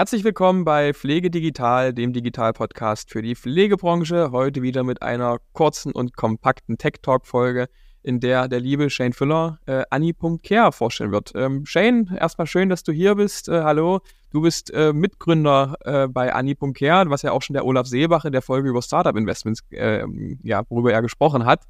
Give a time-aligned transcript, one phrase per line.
[0.00, 4.30] Herzlich willkommen bei Pflege Digital, dem Digital-Podcast für die Pflegebranche.
[4.32, 7.68] Heute wieder mit einer kurzen und kompakten Tech-Talk-Folge,
[8.02, 11.32] in der der liebe Shane Füller äh, Anni.care vorstellen wird.
[11.34, 13.50] Ähm, Shane, erstmal schön, dass du hier bist.
[13.50, 14.00] Äh, hallo.
[14.30, 18.32] Du bist äh, Mitgründer äh, bei Anni.care, was ja auch schon der Olaf Seebach in
[18.32, 20.06] der Folge über Startup-Investments, äh,
[20.42, 21.64] ja, worüber er gesprochen hat.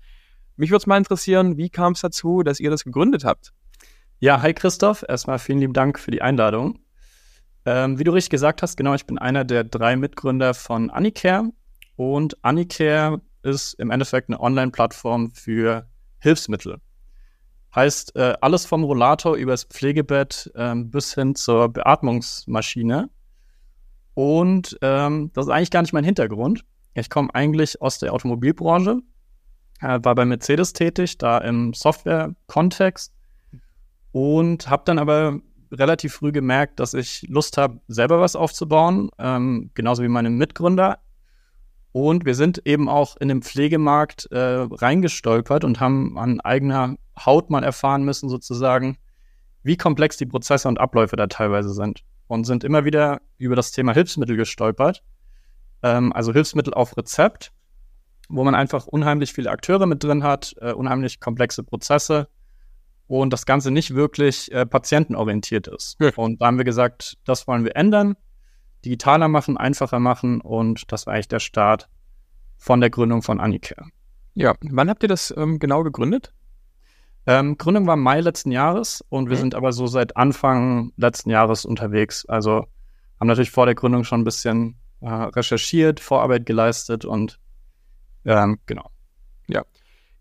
[0.54, 3.52] Mich würde es mal interessieren, wie kam es dazu, dass ihr das gegründet habt?
[4.20, 5.04] Ja, hi Christoph.
[5.08, 6.78] Erstmal vielen lieben Dank für die Einladung.
[7.66, 11.50] Ähm, wie du richtig gesagt hast, genau, ich bin einer der drei Mitgründer von Anicare.
[11.96, 15.86] Und Anicare ist im Endeffekt eine Online-Plattform für
[16.18, 16.78] Hilfsmittel.
[17.74, 23.10] Heißt, äh, alles vom Rollator übers Pflegebett ähm, bis hin zur Beatmungsmaschine.
[24.14, 26.64] Und ähm, das ist eigentlich gar nicht mein Hintergrund.
[26.94, 29.00] Ich komme eigentlich aus der Automobilbranche,
[29.80, 33.12] äh, war bei Mercedes tätig, da im Software-Kontext
[34.12, 35.40] und habe dann aber
[35.72, 40.98] relativ früh gemerkt, dass ich Lust habe, selber was aufzubauen, ähm, genauso wie meine Mitgründer.
[41.92, 47.50] Und wir sind eben auch in den Pflegemarkt äh, reingestolpert und haben an eigener Haut
[47.50, 48.96] mal erfahren müssen, sozusagen,
[49.62, 52.02] wie komplex die Prozesse und Abläufe da teilweise sind.
[52.28, 55.02] Und sind immer wieder über das Thema Hilfsmittel gestolpert.
[55.82, 57.52] Ähm, also Hilfsmittel auf Rezept,
[58.28, 62.28] wo man einfach unheimlich viele Akteure mit drin hat, äh, unheimlich komplexe Prozesse
[63.10, 65.96] und das Ganze nicht wirklich äh, patientenorientiert ist.
[66.00, 66.12] Ja.
[66.14, 68.16] Und da haben wir gesagt, das wollen wir ändern,
[68.84, 71.88] digitaler machen, einfacher machen und das war eigentlich der Start
[72.56, 73.88] von der Gründung von Anicare.
[74.34, 76.32] Ja, wann habt ihr das ähm, genau gegründet?
[77.26, 79.40] Ähm, Gründung war Mai letzten Jahres und wir mhm.
[79.40, 82.24] sind aber so seit Anfang letzten Jahres unterwegs.
[82.26, 82.66] Also
[83.18, 87.40] haben natürlich vor der Gründung schon ein bisschen äh, recherchiert, Vorarbeit geleistet und
[88.24, 88.88] ähm, genau.
[89.48, 89.64] Ja.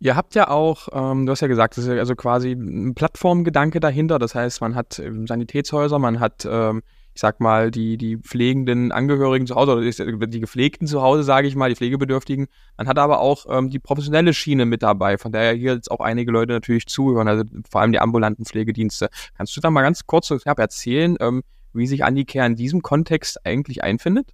[0.01, 2.95] Ihr habt ja auch, ähm, du hast ja gesagt, das ist ja also quasi ein
[2.95, 4.17] Plattformgedanke dahinter.
[4.17, 6.83] Das heißt, man hat ähm, Sanitätshäuser, man hat, ähm,
[7.13, 11.49] ich sag mal, die, die pflegenden Angehörigen zu Hause oder die Gepflegten zu Hause, sage
[11.49, 12.47] ich mal, die Pflegebedürftigen.
[12.77, 15.99] Man hat aber auch ähm, die professionelle Schiene mit dabei, von der hier jetzt auch
[15.99, 19.09] einige Leute natürlich zuhören, also vor allem die ambulanten Pflegedienste.
[19.35, 21.43] Kannst du da mal ganz kurz erzählen, ähm,
[21.73, 24.33] wie sich Andicare in diesem Kontext eigentlich einfindet?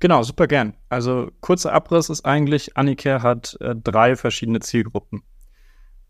[0.00, 0.74] Genau, super gern.
[0.88, 5.22] Also kurzer Abriss ist eigentlich, Anicare hat äh, drei verschiedene Zielgruppen.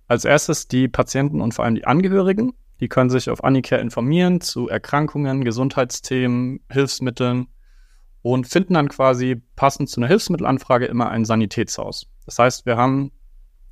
[0.06, 2.52] Als erstes die Patienten und vor allem die Angehörigen.
[2.80, 7.48] Die können sich auf Anicare informieren zu Erkrankungen, Gesundheitsthemen, Hilfsmitteln
[8.22, 12.06] und finden dann quasi passend zu einer Hilfsmittelanfrage immer ein Sanitätshaus.
[12.24, 13.10] Das heißt, wir haben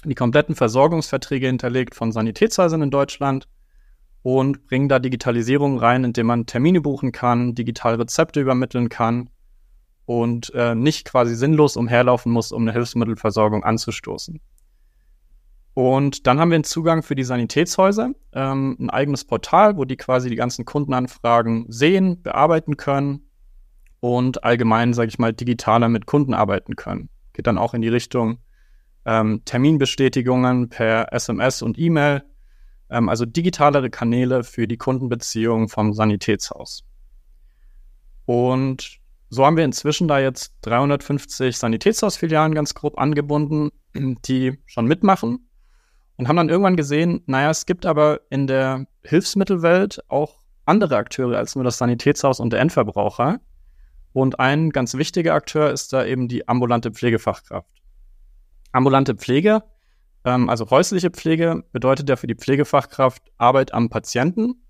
[0.04, 3.48] die kompletten Versorgungsverträge hinterlegt von Sanitätshäusern in Deutschland
[4.22, 9.30] und bringen da Digitalisierung rein, indem man Termine buchen kann, digital Rezepte übermitteln kann
[10.06, 14.40] und äh, nicht quasi sinnlos umherlaufen muss, um eine Hilfsmittelversorgung anzustoßen.
[15.74, 19.96] Und dann haben wir einen Zugang für die Sanitätshäuser, ähm, ein eigenes Portal, wo die
[19.96, 23.28] quasi die ganzen Kundenanfragen sehen, bearbeiten können
[24.00, 27.10] und allgemein, sage ich mal, digitaler mit Kunden arbeiten können.
[27.34, 28.38] Geht dann auch in die Richtung
[29.04, 32.22] ähm, Terminbestätigungen per SMS und E-Mail,
[32.88, 36.84] ähm, also digitalere Kanäle für die Kundenbeziehung vom Sanitätshaus.
[38.24, 45.48] Und so haben wir inzwischen da jetzt 350 Sanitätshausfilialen ganz grob angebunden, die schon mitmachen
[46.16, 51.36] und haben dann irgendwann gesehen, naja, es gibt aber in der Hilfsmittelwelt auch andere Akteure
[51.36, 53.40] als nur das Sanitätshaus und der Endverbraucher.
[54.12, 57.68] Und ein ganz wichtiger Akteur ist da eben die ambulante Pflegefachkraft.
[58.72, 59.62] Ambulante Pflege,
[60.24, 64.62] ähm, also häusliche Pflege, bedeutet ja für die Pflegefachkraft Arbeit am Patienten.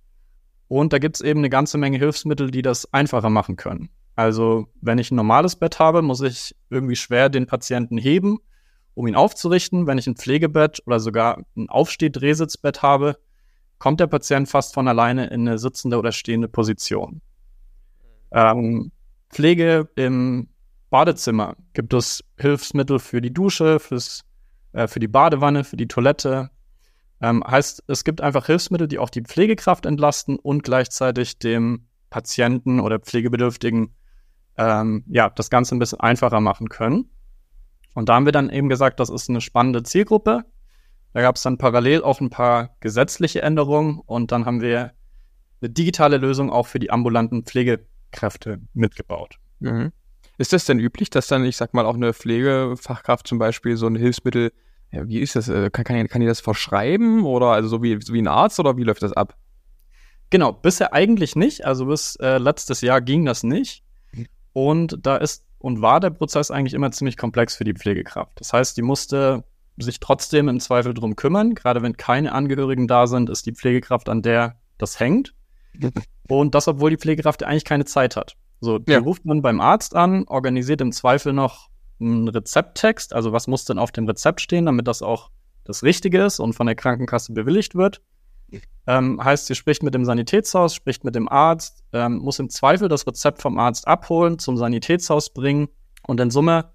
[0.69, 3.89] Und da gibt es eben eine ganze Menge Hilfsmittel, die das einfacher machen können.
[4.17, 8.39] Also, wenn ich ein normales Bett habe, muss ich irgendwie schwer den Patienten heben,
[8.95, 9.87] um ihn aufzurichten.
[9.87, 13.19] Wenn ich ein Pflegebett oder sogar ein Aufsteh-Drehsitzbett habe,
[13.79, 17.21] kommt der Patient fast von alleine in eine sitzende oder stehende Position.
[18.33, 18.91] Ähm,
[19.29, 20.49] Pflege im
[20.89, 24.25] Badezimmer gibt es Hilfsmittel für die Dusche, fürs,
[24.73, 26.49] äh, für die Badewanne, für die Toilette.
[27.21, 32.81] Ähm, heißt, es gibt einfach Hilfsmittel, die auch die Pflegekraft entlasten und gleichzeitig dem Patienten
[32.81, 33.95] oder Pflegebedürftigen
[34.59, 37.11] ähm, ja, das Ganze ein bisschen einfacher machen können.
[37.95, 40.45] Und da haben wir dann eben gesagt, das ist eine spannende Zielgruppe.
[41.13, 44.93] Da gab es dann parallel auch ein paar gesetzliche Änderungen und dann haben wir
[45.63, 49.37] eine digitale Lösung auch für die ambulanten Pflegekräfte mitgebaut.
[49.61, 49.93] Mhm.
[50.39, 53.87] Ist das denn üblich, dass dann, ich sag mal, auch eine Pflegefachkraft zum Beispiel so
[53.87, 54.53] ein Hilfsmittel,
[54.93, 57.99] ja, wie ist das, äh, kann, kann, kann die das verschreiben oder also so wie,
[58.03, 59.37] so wie ein Arzt oder wie läuft das ab?
[60.29, 61.65] Genau, bisher eigentlich nicht.
[61.65, 63.86] Also bis äh, letztes Jahr ging das nicht.
[64.57, 68.33] Und da ist und war der Prozess eigentlich immer ziemlich komplex für die Pflegekraft.
[68.37, 69.45] Das heißt, die musste
[69.77, 71.55] sich trotzdem im Zweifel drum kümmern.
[71.55, 75.35] Gerade wenn keine Angehörigen da sind, ist die Pflegekraft, an der das hängt.
[76.29, 78.35] Und das, obwohl die Pflegekraft eigentlich keine Zeit hat.
[78.63, 79.01] So, die Ja.
[79.01, 81.69] ruft man beim Arzt an, organisiert im Zweifel noch
[82.01, 85.29] einen Rezepttext, also was muss denn auf dem Rezept stehen, damit das auch
[85.65, 88.01] das Richtige ist und von der Krankenkasse bewilligt wird.
[88.87, 92.89] Ähm, heißt, sie spricht mit dem Sanitätshaus, spricht mit dem Arzt, ähm, muss im Zweifel
[92.89, 95.69] das Rezept vom Arzt abholen, zum Sanitätshaus bringen
[96.07, 96.71] und in Summe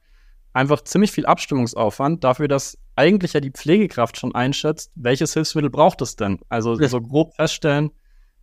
[0.54, 6.02] einfach ziemlich viel Abstimmungsaufwand dafür, dass eigentlich ja die Pflegekraft schon einschätzt, welches Hilfsmittel braucht
[6.02, 6.40] es denn.
[6.50, 6.90] Also Ja.
[6.90, 7.92] so grob feststellen,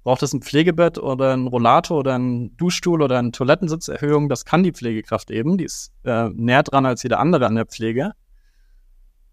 [0.03, 4.63] braucht es ein Pflegebett oder ein Rollator oder ein Duschstuhl oder eine Toilettensitzerhöhung, das kann
[4.63, 8.13] die Pflegekraft eben, die ist äh, näher dran als jeder andere an der Pflege.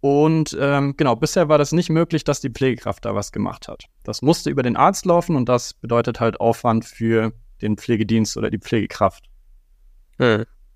[0.07, 3.85] Und ähm, genau, bisher war das nicht möglich, dass die Pflegekraft da was gemacht hat.
[4.03, 8.51] Das musste über den Arzt laufen und das bedeutet halt Aufwand für den Pflegedienst oder
[8.51, 9.25] die Pflegekraft.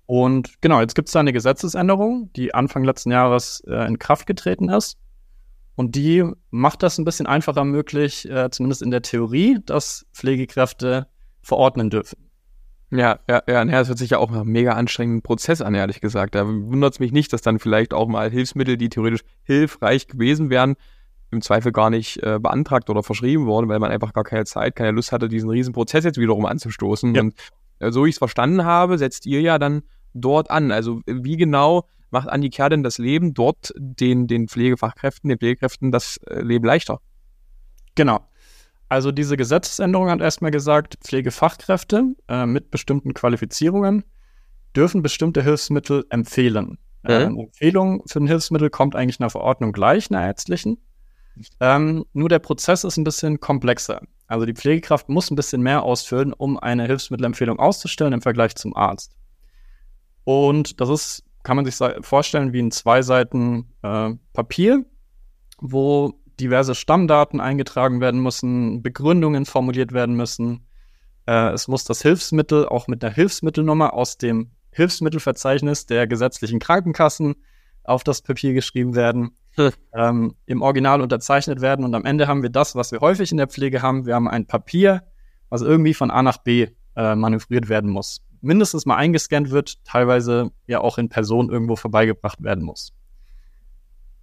[0.06, 4.26] Und genau, jetzt gibt es da eine Gesetzesänderung, die Anfang letzten Jahres äh, in Kraft
[4.26, 4.98] getreten ist.
[5.76, 11.06] Und die macht das ein bisschen einfacher möglich, äh, zumindest in der Theorie, dass Pflegekräfte
[11.40, 12.29] verordnen dürfen.
[12.90, 15.74] Ja, ja, ja, naja, das hört sich ja auch nach einem mega anstrengenden Prozess an,
[15.74, 16.34] ehrlich gesagt.
[16.34, 20.50] Da wundert es mich nicht, dass dann vielleicht auch mal Hilfsmittel, die theoretisch hilfreich gewesen
[20.50, 20.74] wären,
[21.30, 24.74] im Zweifel gar nicht äh, beantragt oder verschrieben wurden, weil man einfach gar keine Zeit,
[24.74, 27.14] keine Lust hatte, diesen riesen Prozess jetzt wiederum anzustoßen.
[27.14, 27.20] Ja.
[27.22, 27.34] Und
[27.78, 29.82] äh, so ich es verstanden habe, setzt ihr ja dann
[30.12, 30.72] dort an.
[30.72, 35.38] Also äh, wie genau macht Andi Kerr denn das Leben dort den, den Pflegefachkräften, den
[35.38, 37.00] Pflegekräften das äh, Leben leichter?
[37.94, 38.26] Genau.
[38.90, 44.04] Also diese Gesetzesänderung hat erstmal gesagt, Pflegefachkräfte äh, mit bestimmten Qualifizierungen
[44.76, 46.76] dürfen bestimmte Hilfsmittel empfehlen.
[47.04, 47.26] Äh, Mhm.
[47.36, 50.76] eine Empfehlung für ein Hilfsmittel kommt eigentlich einer Verordnung gleich, einer ärztlichen.
[51.60, 54.02] Ähm, nur der Prozess ist ein bisschen komplexer.
[54.26, 58.76] Also die Pflegekraft muss ein bisschen mehr ausfüllen, um eine Hilfsmittelempfehlung auszustellen im Vergleich zum
[58.76, 59.16] Arzt.
[60.24, 64.84] Und das ist, kann man sich vorstellen, wie ein zwei Seiten äh, Papier,
[65.60, 70.66] wo diverse Stammdaten eingetragen werden müssen, Begründungen formuliert werden müssen.
[71.26, 77.36] Äh, es muss das Hilfsmittel auch mit einer Hilfsmittelnummer aus dem Hilfsmittelverzeichnis der gesetzlichen Krankenkassen
[77.84, 79.70] auf das Papier geschrieben werden, Hm.
[79.94, 83.36] ähm, im Original unterzeichnet werden und am Ende haben wir das, was wir häufig in
[83.36, 84.06] der Pflege haben.
[84.06, 85.02] Wir haben ein Papier,
[85.48, 88.22] was irgendwie von A nach B äh, manövriert werden muss.
[88.40, 92.92] Mindestens mal eingescannt wird, teilweise ja auch in Person irgendwo vorbeigebracht werden muss.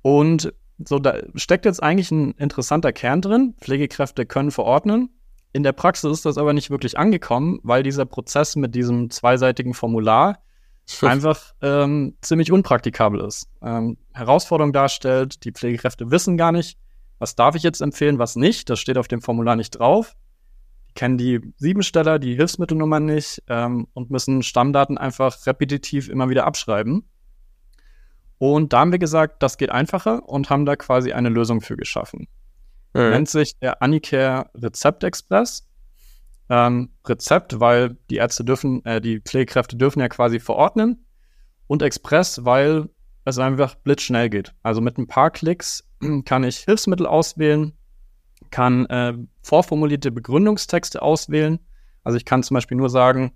[0.02, 3.56] Und so, da steckt jetzt eigentlich ein interessanter Kern drin.
[3.60, 5.10] Pflegekräfte können verordnen.
[5.54, 9.74] In der Praxis ist das aber nicht wirklich angekommen, weil dieser Prozess mit diesem zweiseitigen
[9.74, 10.40] Formular
[11.02, 13.50] einfach ähm, ziemlich unpraktikabel ist.
[13.62, 16.78] Ähm, Herausforderung darstellt, die Pflegekräfte wissen gar nicht,
[17.20, 18.70] was darf ich jetzt empfehlen, was nicht.
[18.70, 20.16] Das steht auf dem Formular nicht drauf.
[20.90, 26.46] Die kennen die Siebensteller, die Hilfsmittelnummern nicht ähm, und müssen Stammdaten einfach repetitiv immer wieder
[26.46, 27.10] abschreiben.
[28.40, 31.76] Und da haben wir gesagt, das geht einfacher und haben da quasi eine Lösung für
[31.76, 32.28] geschaffen.
[33.12, 35.68] Nennt sich der Anicare Rezept Express.
[36.50, 41.06] Ähm, Rezept, weil die Ärzte dürfen, äh, die Pflegekräfte dürfen ja quasi verordnen.
[41.68, 42.90] Und Express, weil
[43.26, 44.54] es einfach blitzschnell geht.
[44.64, 45.84] Also mit ein paar Klicks
[46.26, 47.74] kann ich Hilfsmittel auswählen,
[48.52, 51.60] kann äh, vorformulierte Begründungstexte auswählen.
[52.04, 53.34] Also ich kann zum Beispiel nur sagen,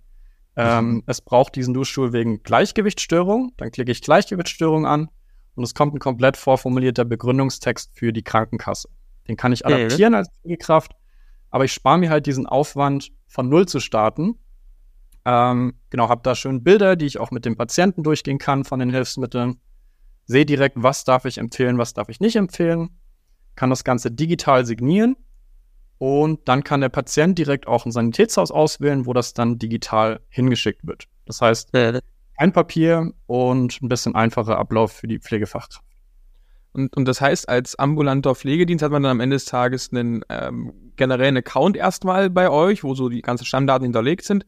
[0.55, 3.53] ähm, es braucht diesen Duschstuhl wegen Gleichgewichtsstörung.
[3.57, 5.09] Dann klicke ich Gleichgewichtsstörung an
[5.55, 8.89] und es kommt ein komplett vorformulierter Begründungstext für die Krankenkasse.
[9.27, 9.73] Den kann ich Mhm.
[9.73, 10.93] adaptieren als Pflegekraft,
[11.49, 14.35] aber ich spare mir halt diesen Aufwand, von Null zu starten.
[15.23, 18.79] Ähm, genau, habe da schön Bilder, die ich auch mit dem Patienten durchgehen kann von
[18.79, 19.61] den Hilfsmitteln.
[20.25, 22.89] Sehe direkt, was darf ich empfehlen, was darf ich nicht empfehlen.
[23.55, 25.15] Kann das Ganze digital signieren.
[26.01, 30.87] Und dann kann der Patient direkt auch ein Sanitätshaus auswählen, wo das dann digital hingeschickt
[30.87, 31.05] wird.
[31.27, 31.69] Das heißt,
[32.37, 35.85] ein Papier und ein bisschen einfacher Ablauf für die Pflegefachkraft.
[36.73, 40.25] Und, und das heißt, als ambulanter Pflegedienst hat man dann am Ende des Tages einen
[40.29, 44.47] ähm, generellen Account erstmal bei euch, wo so die ganzen Stammdaten hinterlegt sind.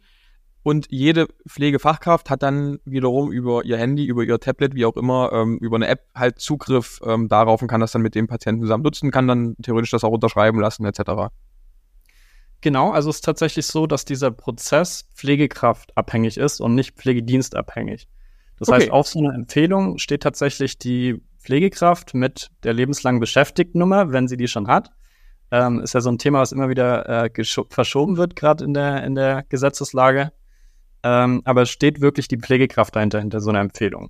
[0.63, 5.31] Und jede Pflegefachkraft hat dann wiederum über ihr Handy, über ihr Tablet, wie auch immer,
[5.33, 8.61] ähm, über eine App halt Zugriff ähm, darauf und kann das dann mit dem Patienten
[8.61, 11.33] zusammen nutzen, kann dann theoretisch das auch unterschreiben lassen, etc.
[12.61, 18.07] Genau, also es ist tatsächlich so, dass dieser Prozess Pflegekraft abhängig ist und nicht Pflegedienstabhängig.
[18.57, 18.83] Das Okay.
[18.83, 24.37] heißt, auf so einer Empfehlung steht tatsächlich die Pflegekraft mit der lebenslang Beschäftigtennummer, wenn sie
[24.37, 24.91] die schon hat.
[25.51, 29.03] Ähm, ist ja so ein Thema, was immer wieder äh, verschoben wird, gerade in der,
[29.03, 30.31] in der Gesetzeslage.
[31.03, 34.09] Ähm, aber es steht wirklich die Pflegekraft dahinter, hinter so einer Empfehlung.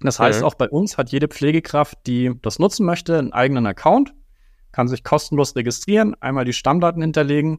[0.00, 0.46] Das heißt, Mhm.
[0.46, 4.14] auch bei uns hat jede Pflegekraft, die das nutzen möchte, einen eigenen Account,
[4.72, 7.58] kann sich kostenlos registrieren, einmal die Stammdaten hinterlegen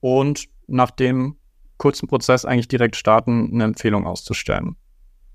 [0.00, 1.36] und nach dem
[1.78, 4.76] kurzen Prozess eigentlich direkt starten, eine Empfehlung auszustellen.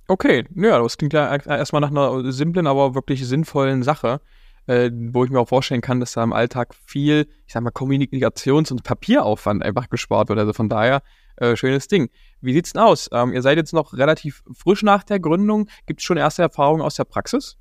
[0.07, 4.21] Okay, ja, das klingt ja erstmal nach einer simplen, aber wirklich sinnvollen Sache.
[4.67, 7.71] äh, wo ich mir auch vorstellen kann, dass da im Alltag viel, ich sag mal,
[7.71, 10.37] Kommunikations- und Papieraufwand einfach gespart wird.
[10.37, 11.01] Also von daher,
[11.41, 12.09] äh, schönes Ding.
[12.39, 13.09] Wie sieht's denn aus?
[13.11, 15.67] Ähm, ihr seid jetzt noch relativ frisch nach der Gründung.
[15.87, 17.57] Gibt es schon erste Erfahrungen aus der Praxis?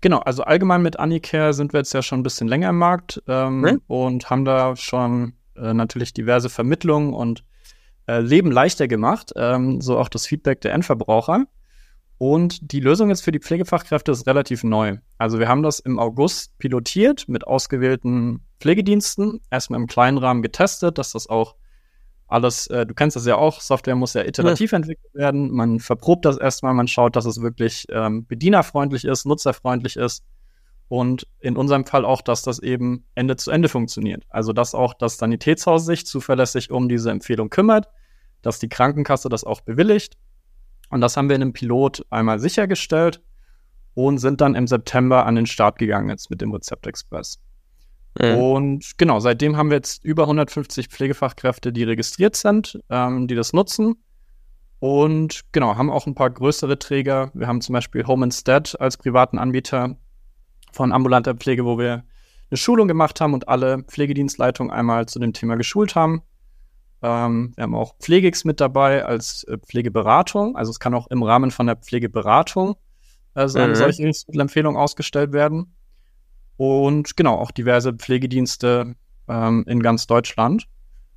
[0.00, 3.22] Genau, also allgemein mit Anicare sind wir jetzt ja schon ein bisschen länger im Markt
[3.26, 3.82] ähm, hm?
[3.88, 7.44] und haben da schon äh, natürlich diverse Vermittlungen und
[8.06, 11.44] äh, Leben leichter gemacht, ähm, so auch das Feedback der Endverbraucher.
[12.16, 14.96] Und die Lösung jetzt für die Pflegefachkräfte ist relativ neu.
[15.18, 20.98] Also wir haben das im August pilotiert mit ausgewählten Pflegediensten, erstmal im kleinen Rahmen getestet,
[20.98, 21.54] dass das auch
[22.28, 24.76] alles, äh, du kennst das ja auch, Software muss ja iterativ ja.
[24.76, 25.50] entwickelt werden.
[25.50, 30.24] Man verprobt das erstmal, man schaut, dass es wirklich ähm, bedienerfreundlich ist, nutzerfreundlich ist.
[30.88, 34.24] Und in unserem Fall auch, dass das eben Ende zu Ende funktioniert.
[34.28, 37.88] Also, dass auch das Sanitätshaus sich zuverlässig um diese Empfehlung kümmert,
[38.42, 40.16] dass die Krankenkasse das auch bewilligt.
[40.90, 43.22] Und das haben wir in einem Pilot einmal sichergestellt
[43.94, 47.40] und sind dann im September an den Start gegangen jetzt mit dem Rezept Express.
[48.20, 48.34] Mhm.
[48.36, 53.52] Und genau, seitdem haben wir jetzt über 150 Pflegefachkräfte, die registriert sind, ähm, die das
[53.52, 53.96] nutzen.
[54.80, 57.30] Und genau, haben auch ein paar größere Träger.
[57.34, 59.96] Wir haben zum Beispiel Home Instead als privaten Anbieter
[60.72, 62.04] von ambulanter Pflege, wo wir
[62.50, 66.22] eine Schulung gemacht haben und alle Pflegedienstleitungen einmal zu dem Thema geschult haben.
[67.02, 70.56] Ähm, wir haben auch Pflegix mit dabei als äh, Pflegeberatung.
[70.56, 72.76] Also es kann auch im Rahmen von der Pflegeberatung
[73.34, 73.74] äh, so eine mhm.
[73.76, 75.74] solche Empfehlung ausgestellt werden
[76.58, 78.96] und genau auch diverse Pflegedienste
[79.28, 80.66] ähm, in ganz Deutschland,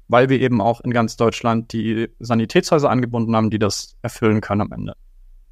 [0.08, 4.62] weil wir eben auch in ganz Deutschland die Sanitätshäuser angebunden haben, die das erfüllen können
[4.62, 4.94] am Ende.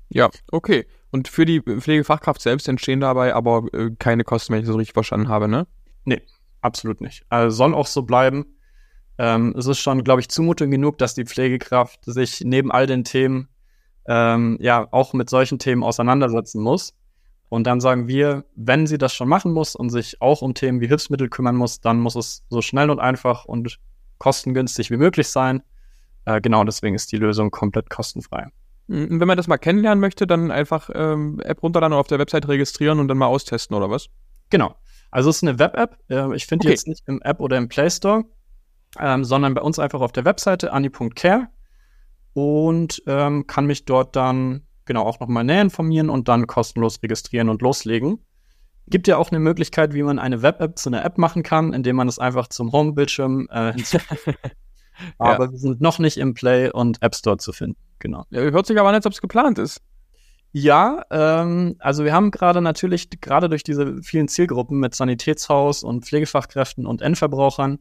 [0.09, 0.85] Ja, okay.
[1.11, 4.93] Und für die Pflegefachkraft selbst entstehen dabei aber äh, keine Kosten, wenn ich das richtig
[4.93, 5.67] verstanden habe, ne?
[6.05, 6.21] Nee,
[6.61, 7.25] absolut nicht.
[7.29, 8.45] Also soll auch so bleiben.
[9.17, 13.03] Ähm, es ist schon, glaube ich, Zumutung genug, dass die Pflegekraft sich neben all den
[13.03, 13.49] Themen
[14.07, 16.93] ähm, ja auch mit solchen Themen auseinandersetzen muss.
[17.49, 20.81] Und dann sagen wir, wenn sie das schon machen muss und sich auch um Themen
[20.81, 23.79] wie Hilfsmittel kümmern muss, dann muss es so schnell und einfach und
[24.19, 25.63] kostengünstig wie möglich sein.
[26.25, 28.47] Äh, genau deswegen ist die Lösung komplett kostenfrei.
[28.87, 32.47] Wenn man das mal kennenlernen möchte, dann einfach ähm, App runterladen und auf der Website
[32.47, 34.09] registrieren und dann mal austesten, oder was?
[34.49, 34.75] Genau.
[35.11, 35.97] Also es ist eine Web-App.
[36.09, 36.67] Äh, ich finde okay.
[36.67, 38.25] die jetzt nicht im App oder im Play Store,
[38.99, 41.47] ähm, sondern bei uns einfach auf der Webseite ani.care
[42.33, 47.47] und ähm, kann mich dort dann genau auch nochmal näher informieren und dann kostenlos registrieren
[47.47, 48.25] und loslegen.
[48.87, 51.95] Gibt ja auch eine Möglichkeit, wie man eine Web-App zu einer App machen kann, indem
[51.95, 54.39] man es einfach zum Home-Bildschirm äh, hinzufügt.
[55.19, 55.51] aber ja.
[55.51, 57.77] wir sind noch nicht im Play und App Store zu finden.
[57.99, 58.25] Genau.
[58.31, 59.79] Ja, hört sich aber an, als ob es geplant ist.
[60.51, 66.05] Ja, ähm, also wir haben gerade natürlich, gerade durch diese vielen Zielgruppen mit Sanitätshaus und
[66.05, 67.77] Pflegefachkräften und Endverbrauchern,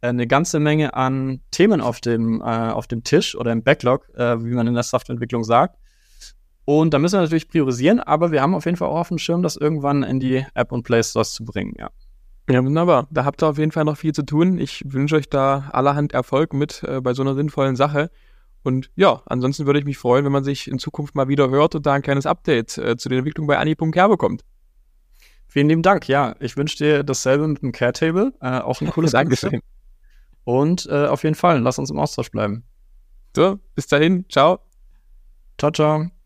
[0.00, 4.08] äh, eine ganze Menge an Themen auf dem, äh, auf dem Tisch oder im Backlog,
[4.14, 5.76] äh, wie man in der Softwareentwicklung sagt.
[6.66, 9.18] Und da müssen wir natürlich priorisieren, aber wir haben auf jeden Fall auch auf dem
[9.18, 11.90] Schirm, das irgendwann in die App und Play Stores zu bringen, ja.
[12.50, 13.08] Ja, wunderbar.
[13.10, 14.58] Da habt ihr auf jeden Fall noch viel zu tun.
[14.58, 18.10] Ich wünsche euch da allerhand Erfolg mit äh, bei so einer sinnvollen Sache.
[18.62, 21.74] Und ja, ansonsten würde ich mich freuen, wenn man sich in Zukunft mal wieder hört
[21.76, 24.44] und da ein kleines Update äh, zu den Entwicklungen bei Anni.care bekommt.
[25.48, 26.08] Vielen lieben Dank.
[26.08, 28.32] Ja, ich wünsche dir dasselbe mit dem Care Table.
[28.40, 29.60] Äh, auch ein cooles Dankeschön.
[30.44, 32.64] Und äh, auf jeden Fall, lass uns im Austausch bleiben.
[33.34, 34.24] So, bis dahin.
[34.28, 34.60] Ciao.
[35.58, 36.16] Ciao, ciao.